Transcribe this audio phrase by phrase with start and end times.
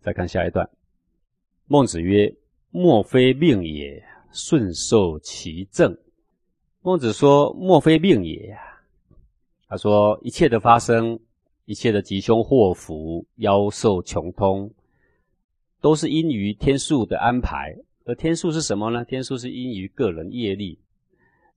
[0.00, 0.68] 再看下一段，
[1.66, 2.34] 孟子曰
[2.70, 5.96] ：“莫非命也，顺受其正。”
[6.82, 8.58] 孟子说：“莫非命也呀。”
[9.68, 11.20] 他说：“一切的发生，
[11.64, 14.72] 一切的吉凶祸福、妖兽穷通，
[15.80, 17.76] 都是因于天数的安排。
[18.04, 19.04] 而天数是什么呢？
[19.04, 20.78] 天数是因于个人业力、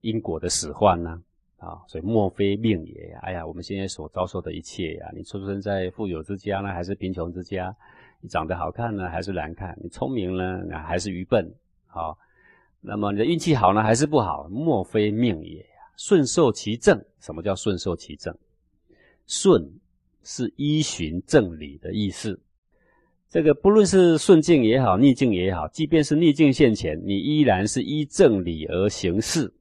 [0.01, 1.23] 因果的使唤呢。”
[1.63, 3.19] 啊，所以莫非命也呀！
[3.21, 7.73] 哎呀，我们现在所遭受的一切呀，你出生在富有之家呢，还是贫穷之家？
[8.23, 9.77] 你长得好看呢，还是难看？
[9.83, 11.45] 你聪明呢，还是愚笨？
[11.87, 12.17] 好，
[12.79, 14.47] 那么你的运气好呢，还是不好？
[14.49, 15.65] 莫非命也！
[15.97, 17.03] 顺受其正。
[17.19, 18.33] 什么叫顺受其正？
[19.27, 19.69] 顺
[20.23, 22.39] 是依循正理的意思。
[23.29, 29.53] 这个不论是顺境也好，逆境也好，即便是逆境现前，你依然是依正理而行事。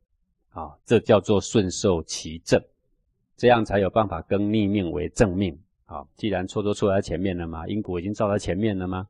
[0.51, 2.63] 啊，这叫做顺受其正，
[3.37, 5.59] 这样才有办法更逆命为正命。
[5.85, 9.07] 好，既然错都错在前面了嘛，因果已经照在前面了吗？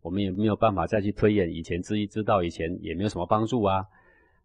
[0.00, 3.84] 我们也没有办法再去推演以前知一知道以前也没有什么帮助啊。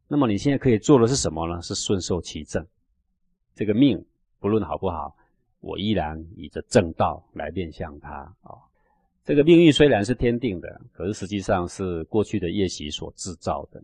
[0.07, 1.61] 那么你现在可以做的是什么呢？
[1.61, 2.65] 是顺受其正。
[3.55, 4.05] 这个命
[4.39, 5.15] 不论好不好，
[5.59, 8.11] 我依然以着正道来面向它。
[8.41, 8.53] 啊，
[9.25, 13.81] 这个命运虽然是天定的，可是实际上是过去的业习所制造的，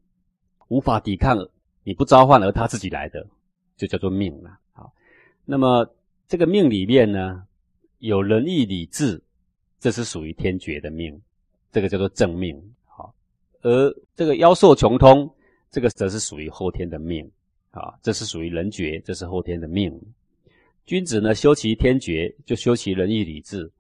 [0.68, 1.38] 无法抵抗。
[1.84, 3.28] 你不召唤而他自己来的，
[3.76, 4.58] 就叫做命了。
[4.72, 4.94] 好，
[5.44, 5.86] 那么
[6.28, 7.44] 这个命里面呢，
[8.04, 9.22] 有仁义礼智，
[9.80, 11.18] 这是属于天爵的命，
[11.72, 12.62] 这个叫做正命。
[12.86, 13.16] 好，
[13.62, 15.34] 而这个妖兽穷通，
[15.72, 17.32] 这个则是属于后天的命。
[17.72, 19.98] 啊，这是属于人爵，这是后天的命。
[20.86, 23.72] 君子呢，修其天爵，就修其仁义礼智，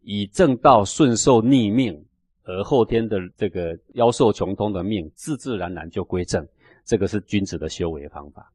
[0.00, 2.02] 以正道顺受逆命，
[2.44, 6.48] 而后天的这个妖兽穷通的命，自自然然就归正。
[6.86, 8.50] 这个是君子的修为方法，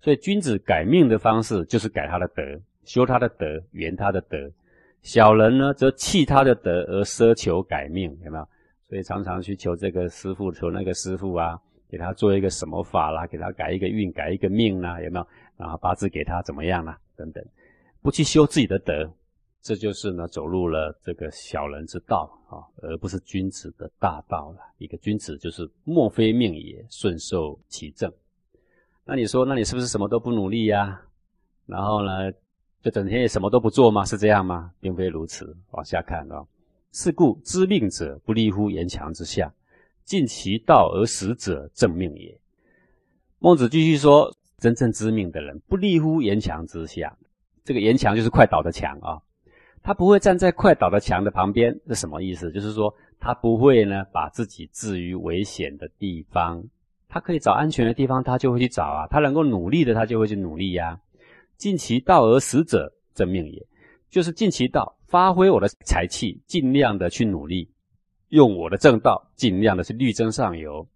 [0.00, 2.42] 所以君子改命的方式就是改他的德，
[2.84, 4.48] 修他的德，圆他的德。
[5.02, 8.48] 小人呢，则弃他的德而奢求改命，有没有？
[8.88, 15.26] 所以常常去求这个师傅，求那个师傅啊，给他做一个什么法啦，给他改一个运，改一个命啦，有没有？
[15.56, 16.98] 然后八字给他怎么样啦？
[17.16, 17.44] 等等，
[18.02, 19.10] 不去修自己的德。
[19.62, 24.58] 这就是呢，走入了这个小人之道啊，而不是君子的大道了。
[24.78, 28.10] 一个君子就是莫非命也，顺受其正。
[29.04, 31.00] 那你说，那你是不是什么都不努力呀？
[31.66, 32.32] 然后呢，
[32.82, 34.04] 就整天也什么都不做吗？
[34.04, 34.70] 是这样吗？
[34.80, 35.56] 并非如此。
[35.72, 36.44] 往下看啊，
[36.92, 39.52] 是故知命者不立乎言强之下，
[40.04, 42.38] 尽其道而死者正命也。
[43.38, 47.16] 孟子继续说，真正知命的人不立乎言强之下，
[47.64, 49.20] 这个言强就是快倒的墙啊。
[49.82, 52.50] 他不会站在快倒的墙的旁边，是什么意思？
[52.52, 56.62] 就是说，他不会呢，把自己置于危险的地方。
[57.08, 59.06] 他可以找安全的地方，他就会去找啊。
[59.06, 61.00] 他能够努力的，他就会去努力呀。
[61.60, 63.66] 尽其道而死者，正命也。
[64.08, 67.70] 就是尽其道，发挥我的才气，尽量的去努力，
[68.30, 70.88] 用我的正道，尽量的去力争上游。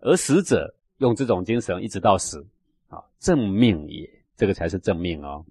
[0.00, 2.46] 而死者用这种精神一直到死，
[2.88, 4.08] 啊，正命也。
[4.36, 5.44] 这个才是正命哦。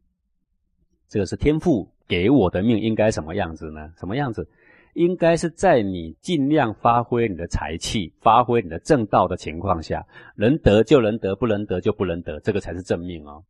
[1.09, 1.91] 这个是天赋。
[2.05, 3.91] 给我的命应该什么样子呢？
[3.97, 4.47] 什么样子？
[4.93, 13.41] 应该是在你尽量发挥你的才气、发挥你的正道的情况下，能得就能得，不能得就不能得，这个才是正命哦。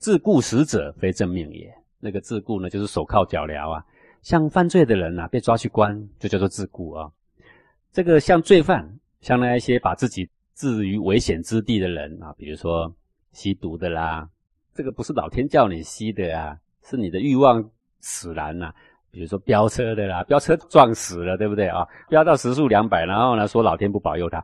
[0.00, 1.72] 自顾死者非正命也。
[2.00, 3.84] 那个自顾呢，就是手铐脚镣啊。
[4.22, 7.08] 像犯罪的人呐，被抓去关，就叫做自顾啊。
[7.92, 12.92] 这个像罪犯，像那一些把自己置于危险之地的人啊，比如说
[13.30, 14.28] 吸毒的啦，
[14.74, 17.70] 这个不是老天叫你吸的啊，是你的欲望。
[18.02, 18.72] 使然呐，
[19.10, 21.86] 比如说飙车的啦，飙车撞死了，对不对啊？
[22.08, 24.42] 飙到时速两百，然后呢说老天不保佑他，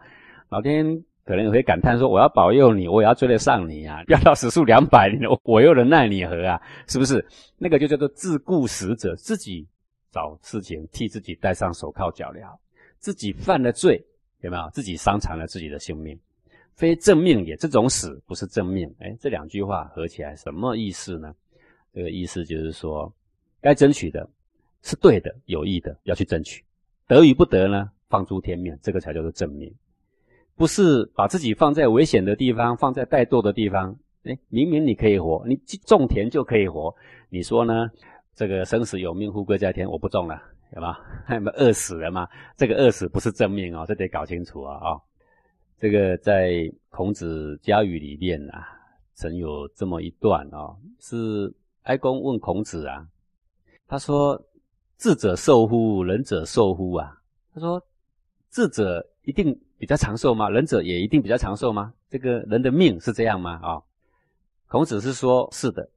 [0.50, 0.84] 老天
[1.26, 4.02] 可能会感叹说我要保佑你，我也要追得上你啊！
[4.08, 5.10] 飙到时速两百，
[5.42, 6.58] 我又能奈你何啊？
[6.86, 7.22] 是不是？
[7.58, 9.66] 那个就叫做自顾死者，自己
[10.12, 12.56] 找事情替自己戴上手铐脚镣，
[12.98, 14.00] 自己犯了罪，
[14.40, 14.70] 有没有？
[14.70, 16.18] 自己伤残了自己的性命，
[16.74, 17.56] 非正命也。
[17.56, 18.88] 这种死不是正命。
[19.00, 21.34] 哎，这两句话合起来什么意思呢？
[21.92, 23.12] 这个意思就是说。
[23.58, 24.28] 该争取的
[24.82, 26.62] 是对的、有益的，要去争取。
[27.08, 27.90] 得与不得呢？
[28.08, 29.74] 放诸天命，这个才叫做正命。
[30.56, 33.96] 不是把自己放在危险的地方，放在怠惰的地方。
[34.24, 35.54] 哎，明明你可以活，你
[35.86, 36.92] 种田就可以活。
[37.28, 37.88] 你说呢？
[38.34, 40.42] 这个生死有命，富贵在天，我不种了，
[40.74, 40.98] 有吗？
[41.30, 42.28] 有没饿死了吗？
[42.56, 44.74] 这个饿死不是正命哦，这得搞清楚啊！
[44.76, 45.00] 啊，
[45.78, 48.66] 这个在孔子家语里面啊，
[49.14, 51.50] 曾有这么一段啊，是
[51.84, 53.06] 哀公问孔子啊。
[53.88, 54.38] 他说
[54.98, 56.02] ：“智者寿乎？
[56.02, 56.94] 仁者寿乎？
[56.94, 57.16] 啊？”
[57.54, 57.80] 他说
[58.50, 60.48] ：“智者一定比较长寿吗？
[60.48, 61.92] 仁者也一定比较长寿吗？
[62.08, 63.82] 这个人的命是这样吗？”啊，
[64.68, 65.88] 孔子是说：“是的。”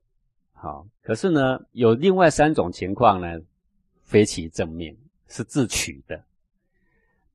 [0.53, 3.39] 好，可是呢，有另外三种情况呢，
[4.03, 4.95] 非其正命。
[5.31, 6.19] 是自取的。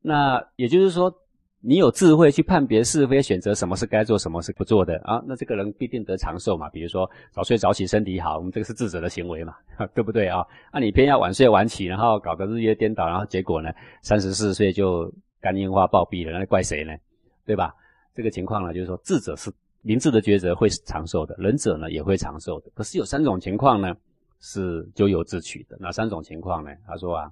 [0.02, 1.14] 那也就是说，
[1.60, 6.68] 你有智慧去判别是非，选择什么是该做，什么是不做的啊，那这个人必定得长寿嘛。
[6.70, 9.54] 比如说早睡早起身体好，我们这个是智者的行为嘛，
[9.94, 10.44] 对不对啊？
[10.72, 13.70] 那你偏要晚睡晚起，然后搞得日夜颠倒，然后结果呢，
[14.02, 15.08] 三十四岁就
[15.44, 16.96] 肝硬化暴毙了，那怪谁呢？
[17.44, 17.74] 对吧？
[18.14, 19.52] 这个情况呢，就是说智者是
[19.82, 22.70] 明智的抉择会长寿的，仁者呢也会长寿的。
[22.74, 23.94] 可是有三种情况呢，
[24.40, 25.76] 是咎由自取的。
[25.78, 26.70] 哪三种情况呢？
[26.86, 27.30] 他说啊。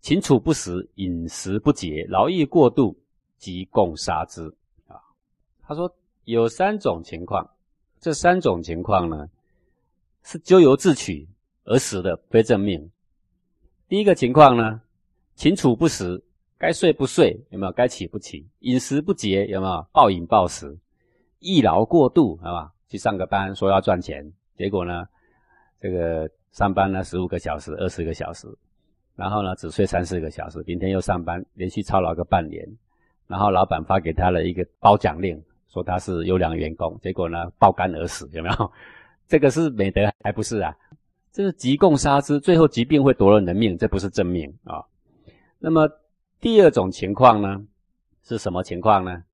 [0.00, 2.94] 禽处不食，饮食不节，劳逸过度，
[3.38, 4.42] 即共杀之。
[4.86, 5.00] 啊，
[5.62, 5.90] 他说
[6.24, 7.48] 有三种情况，
[8.00, 9.26] 这三种情况呢，
[10.22, 11.26] 是咎由自取
[11.64, 12.90] 而死的，非正命。
[13.88, 14.82] 第一个情况呢，
[15.36, 16.22] 禽处不食，
[16.58, 17.72] 该睡不睡，有没有？
[17.72, 18.46] 该起不起？
[18.60, 19.86] 饮食不节，有没有？
[19.92, 20.76] 暴饮暴食，
[21.40, 22.72] 易劳过度，好吧？
[22.88, 24.24] 去上个班，说要赚钱，
[24.56, 25.04] 结果呢，
[25.80, 28.46] 这个上班呢，十五个小时，二十个小时。
[29.16, 32.66] 然后呢，只睡三四个小时，明天又上班，连续操劳个半年，
[33.26, 38.72] 然后老板发给他了一个褒奖令，说他是优良员工，结果呢，爆肝而死，有没有？
[39.28, 40.76] 这个是美德还不是啊？
[41.32, 44.82] 这是急共杀之，最后疾病会夺了人的命，这不是正命啊。
[45.58, 45.88] 那么
[46.44, 47.64] 第二种情况呢，
[48.22, 49.24] 是什么情况呢？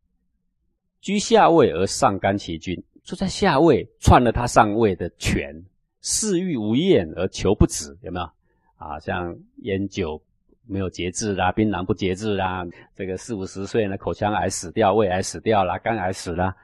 [1.00, 5.64] 居下位而上干其君，坐在下位篡了他上位的权，
[6.02, 8.30] 嗜欲无厌而求不止，有没有？
[8.76, 10.22] 啊，像烟酒
[10.68, 12.64] 没有节制啦，槟榔不节制啦，
[12.94, 16.54] 这个四五十岁呢，口腔癌死掉，胃癌死掉啦，肝癌死啦，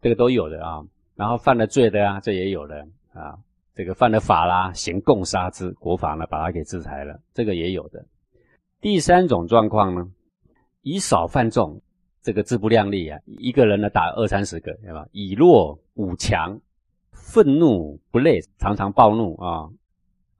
[0.00, 0.80] 这个都有的啊。
[1.16, 3.36] 然后犯了罪的啊，这也有的啊。
[3.74, 8.06] 这个犯了法啦，行共杀之，国法呢把他给制裁了，这个也有的。
[8.80, 10.08] 第三种状况呢，
[10.82, 11.80] 以少犯众，
[12.22, 15.06] 这个自不量力啊，一个人呢打二三十个，对吧？
[15.12, 16.60] 以弱五强，
[17.12, 19.68] 愤怒不累，常常暴怒啊。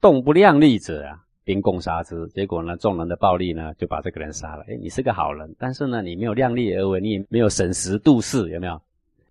[0.00, 2.28] 动不量力者啊，兵共杀之。
[2.28, 4.64] 结果呢，众人的暴力呢，就把这个人杀了。
[4.68, 8.80] 哎，你是个好人，但是呢，你没有量力而为，你也没有审时度势，有没有？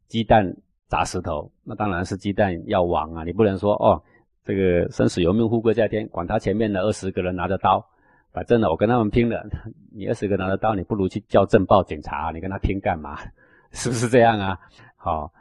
[0.10, 0.54] 鸡蛋
[0.90, 3.24] 砸石头，那当然是鸡蛋要亡啊！
[3.24, 4.04] 你不能说哦，
[4.44, 7.86] 这个生死由命，富贵在天，管他前面的二十个人拿着刀，
[8.32, 9.48] 反正呢，我跟他们拼了。
[9.92, 13.20] 你二十个拿着刀，你不如去叫镇暴警察，你跟他拼干嘛？
[13.72, 14.60] 是不是这样啊？
[14.96, 15.32] 好，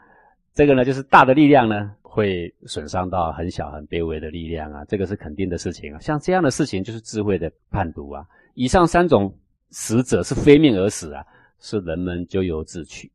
[0.53, 1.95] 这个呢，就是大的力量呢。
[2.17, 6.01] 会损伤到很小很卑微的力量啊，这个是肯定的事情啊。
[6.01, 8.27] 像这样的事情就是智慧的判读啊。
[8.55, 9.31] 以上三种
[9.69, 11.23] 死者是非命而死啊，
[11.61, 13.13] 是人们咎由自取。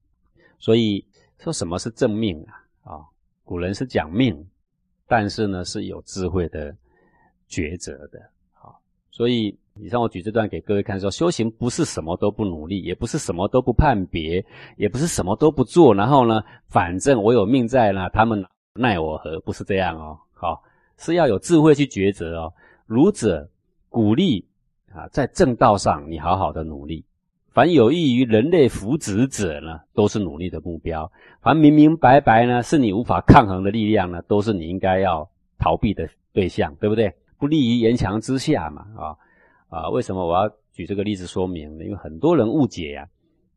[0.60, 1.04] 所以
[1.40, 2.94] 说什么是正命啊？
[2.94, 3.02] 啊，
[3.44, 4.48] 古人是讲命，
[5.08, 6.72] 但是呢是有智慧的
[7.50, 8.22] 抉择的。
[8.54, 8.80] 好，
[9.10, 14.46] 所以以上我举这段给各位看，说修行不是什么都不努力，也不是什么都不判别，
[14.78, 18.46] 也不是什么都不做，然后呢，反正我有命在呢，他们。
[18.74, 19.38] 奈我何？
[19.42, 20.64] 不是这样哦，好，
[20.98, 22.54] 是要有智慧去抉择哦。
[22.86, 23.46] 儒者
[23.90, 24.48] 鼓励
[24.94, 27.04] 啊，在正道上你好好的努力。
[27.50, 31.06] 凡有益于人类福祉者呢，都是努力的目标；
[31.42, 35.30] 凡明明白白呢，是你无法抗衡的力量呢，都是你应该要
[35.60, 37.14] 逃避的对象，对不对？
[37.38, 39.12] 不利于言强之下嘛，啊
[39.72, 39.90] 啊！
[39.90, 41.84] 为什么我要举这个例子说明呢？
[41.86, 43.08] 因为很多人误解呀。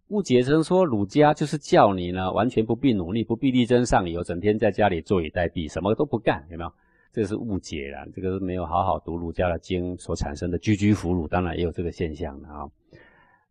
[0.09, 6.73] 误解成说儒家就是叫你呢完全不必努力，不必力争上游，整天在家里坐以待毙，什么都不干，有没有？
[7.13, 12.69] 这是误解啦，这个是没有好好读儒家的经所产生的居居俘虏，当然也有这个现象的啊。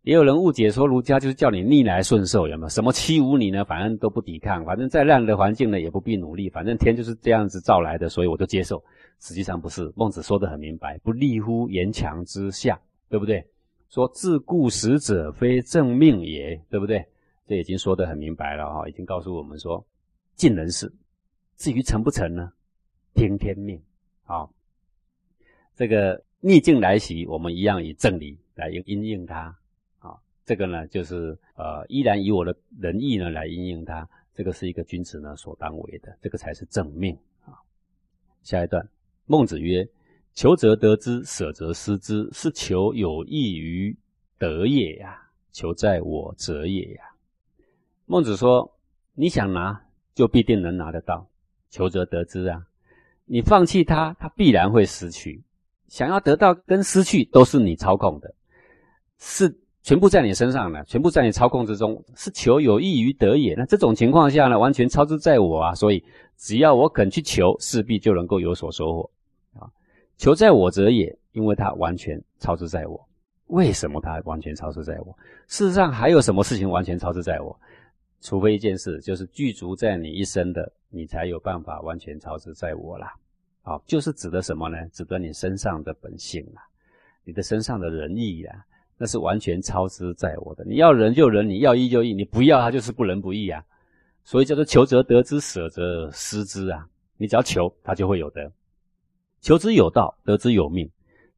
[0.03, 2.69] 也有人误解说儒家就是叫你逆来顺受，有没有？
[2.69, 3.63] 什么欺侮你呢？
[3.63, 8.83] 反正都不抵抗，反正再烂的环境呢也不必努力，反正天就是这样子造来的，所以我就接受。
[9.21, 12.77] 实际上不是，孟子说的很明白，不立乎言强之下，
[13.09, 13.45] 对不对？
[13.89, 17.05] 说自顾死者非正命也，对不对？
[17.47, 19.85] 这已经说得很明白了哈，已经告诉我们说，
[20.35, 20.91] 尽人事，
[21.55, 22.51] 至于成不成呢？
[23.13, 23.81] 听天命。
[24.25, 24.51] 好，
[25.77, 29.55] 这个逆境来袭，我们一样以正理来应应它。
[30.45, 34.07] 这个呢，就是呃，依然以我的仁义呢来应应它。
[34.33, 37.53] 这个是一个君子呢所当为的，这个才是正命啊。
[38.41, 38.87] 下一段，
[39.25, 39.87] 孟子曰。
[40.35, 43.95] 求则得之，舍则失之，是求有益于
[44.39, 45.29] 得也呀。
[45.51, 47.03] 求在我者也呀。
[48.07, 48.75] 孟子说
[49.13, 49.79] ：“你想拿，
[50.15, 51.29] 就必定能拿得到。
[51.69, 52.65] 求则得之啊，
[53.25, 55.43] 你放弃它，它必然会失去。
[55.87, 58.33] 想要得到跟失去，都是你操控的，
[59.19, 62.01] 是全部在你身上了，全部在你操控之中。
[62.15, 63.53] 是求有益于得也。
[63.55, 65.75] 那这种情况下呢，完全操之在我啊。
[65.75, 66.03] 所以
[66.37, 69.11] 只要我肯去求，势必就能够有所收获
[69.59, 69.67] 啊。”
[70.17, 73.07] 求在我者也，因为他完全超之在我。
[73.47, 75.15] 为什么他完全超之在我？
[75.47, 77.59] 事实上，还有什么事情完全超之在我？
[78.21, 83.13] 除非一件事，就是具足在你一生的，你才有办法完全超之在我啦。
[83.63, 84.77] 好，就是指的什么呢？
[84.93, 86.61] 指的你身上的本性啦。
[87.25, 88.65] 你的身上的仁义呀，
[88.97, 90.63] 那是完全超之在我的。
[90.65, 93.63] 你要仁就仁，你要义就义，你不要他就是不仁不义啊。
[94.23, 96.87] 所以叫做求则得之，舍则失之啊。
[97.17, 98.51] 你只要求，他就会有得。
[99.41, 100.89] 求之有道，得之有命，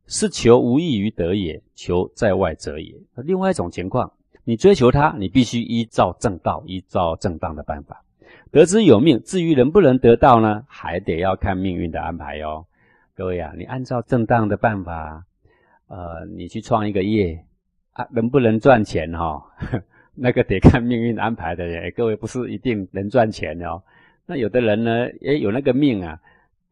[0.05, 1.61] 是求无异于得也。
[1.73, 2.95] 求在外者也。
[3.15, 4.11] 另外一种情况，
[4.43, 8.03] 你追求他，你必须依照正道，依照正当的办法。
[8.51, 10.63] 得之有命，至于能不能得到呢？
[10.67, 12.65] 还得要看命运的安排哟。
[13.15, 15.25] 各位啊，你按照正当的办法，
[15.87, 17.39] 呃，你去创一个业
[17.93, 19.41] 啊，能不能赚钱哈？
[20.15, 21.65] 那个得看命运安排的。
[21.95, 23.81] 各位不是一定能赚钱的哦。
[24.25, 26.19] 那有的人呢，也有那个命啊，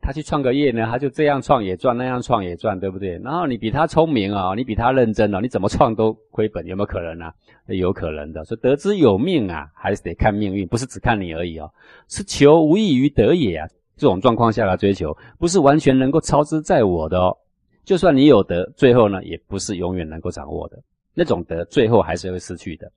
[0.02, 3.20] 他去创个业呢，他就这样创也赚，那样创也赚，对不对？
[3.20, 7.34] 然后你比他聪明啊，你比他认真哦，你怎么创都亏本，有没有可能啊？
[7.68, 11.72] 有可能的，所以得之有命啊，还是得看命运，不是只看你而已哦。
[12.08, 13.68] 是求无异于得也啊。
[13.96, 17.38] 这种状况下来追求，不是完全能够超之在我的哦。
[17.84, 20.82] 就算你有得，最后呢，也不是永远能够掌握的。
[21.14, 22.92] 那种得，最后还是会失去的。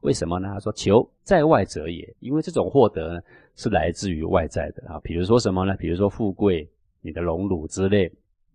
[0.00, 0.48] 为什么呢？
[0.54, 3.20] 他说：“求在外者也，因为这种获得呢，
[3.54, 4.98] 是来自于外在的啊。
[5.04, 5.76] 比如说什么呢？
[5.76, 6.66] 比如说富贵、
[7.02, 8.10] 你的荣辱之类，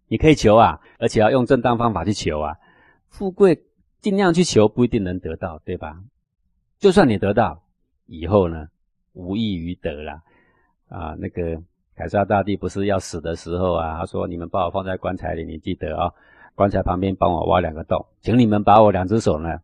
[0.07, 2.55] 你可以求啊，而且要用正当方法去求啊。
[3.09, 3.63] 富贵
[4.01, 6.01] 尽量去求，不一定能得到，对吧？
[6.79, 7.63] 就算你得到
[8.07, 8.67] 以后呢，
[9.13, 10.21] 无异于得了
[10.89, 11.15] 啊。
[11.19, 11.61] 那个。”
[11.95, 16.11] 凯撒大帝不是要死的时候啊，他说：“你们把我放在棺材里，你记得啊，
[16.53, 19.57] 棺材旁边帮我挖两个洞，请你们把我两只手呢，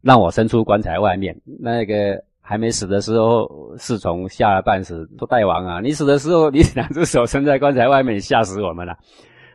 [0.00, 1.38] 让我伸出棺材外面。
[1.44, 8.96] 那个还没死的时候，侍从吓了半死，说大王啊，你死的时候你两只手伸在棺材外面，吓死我们了。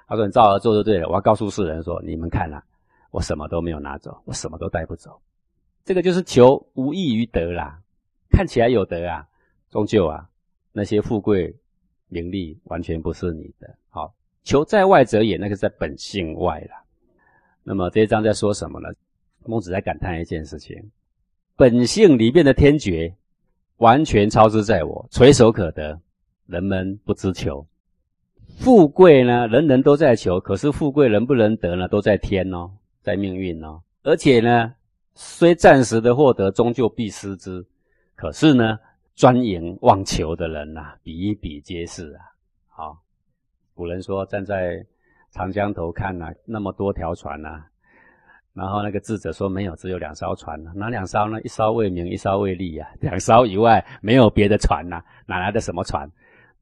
[0.07, 1.07] 他说你照着做就对了。
[1.07, 2.61] 我要告诉世人说，你们看啊，
[3.09, 5.19] 我什么都没有拿走，我什么都带不走。
[5.83, 7.79] 这个就是求无异于得啦，
[8.29, 9.25] 看起来有得啊，
[9.71, 10.27] 终究啊
[10.71, 11.55] 那些富贵。”
[12.11, 14.13] 名利完全不是你的，好
[14.43, 16.71] 求在外者也，那个在本性外了。
[17.63, 18.89] 那么这一章在说什么呢？
[19.45, 20.77] 孟子在感叹一件事情：
[21.55, 23.15] 本性里面的天绝，
[23.77, 25.97] 完全超之在我，垂手可得，
[26.47, 27.65] 人们不知求。
[28.57, 31.87] 富贵呢，人人都在求，可是富贵能不能得呢？
[31.87, 32.69] 都在天哦，
[33.01, 33.81] 在命运哦。
[34.03, 34.73] 而且呢，
[35.15, 37.65] 虽暂时的获得，终究必失之。
[38.15, 38.77] 可是呢？
[39.15, 42.21] 专营妄求的人呐，比比皆是啊。
[42.67, 42.97] 好，
[43.73, 44.83] 古人说站在
[45.31, 47.63] 长江头看呐，那么多条船呐，
[48.53, 50.61] 然后那个智者说没有，只有两艘船。
[50.75, 51.41] 哪两艘呢？
[51.41, 52.87] 一艘为名，一艘为利呀。
[53.01, 56.09] 两艘以外没有别的船呐，哪来的什么船？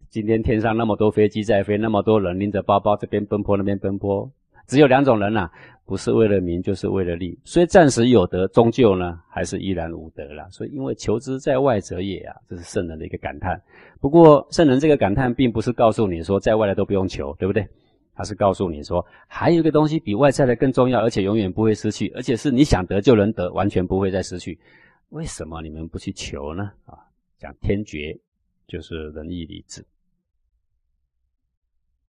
[0.10, 4.30] 今天天上那么多飞机在飞，那么多人拎着包包这边奔波那边奔波。
[4.66, 5.50] 只有两种人呐，
[5.90, 7.36] 不是为了名，就是为了利。
[7.44, 10.48] 所以暂时有德，终究呢还是依然无德了。
[10.52, 13.60] 所以因为求之在外者也啊，这是圣人的一个感叹。
[14.00, 17.68] 不过圣人这个感叹，并不是告诉你说在外的都不用求，对不对？
[18.14, 24.60] 他是告诉你说，还有一个东西比外在的更重要，而且永远不会失去，而且是你想得就能得，完全不会再失去。
[25.10, 26.70] 为什么你们不去求呢？
[26.86, 26.94] 啊，
[27.40, 28.16] 讲天绝，
[28.68, 29.84] 就是仁义礼智。